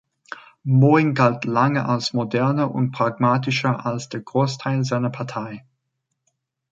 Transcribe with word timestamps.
Mohring 0.65 1.13
galt 1.13 1.45
lange 1.45 1.85
als 1.87 2.13
„moderner 2.13 2.73
und 2.73 2.89
pragmatischer“ 2.91 3.85
als 3.85 4.09
der 4.09 4.21
Großteil 4.21 4.83
seiner 4.83 5.11
Partei. 5.11 5.63